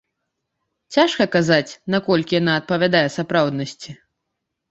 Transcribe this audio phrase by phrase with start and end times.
[0.95, 3.91] Цяжка казаць, наколькі яна адпавядае сапраўднасці.